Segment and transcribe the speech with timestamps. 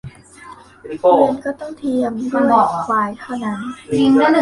[0.81, 3.59] เกวียนก็ต้องเทียมด้วยควายเท่านั้น